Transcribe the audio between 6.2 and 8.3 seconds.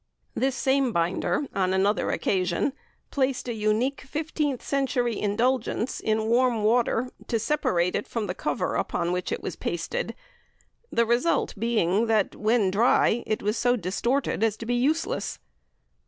warm water, to separate it from